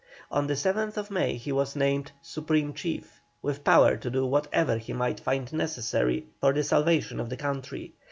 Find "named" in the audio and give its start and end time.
1.75-2.11